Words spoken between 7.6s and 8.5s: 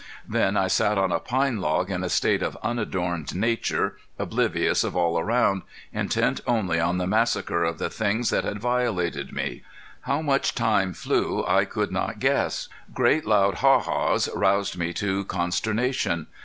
of the things that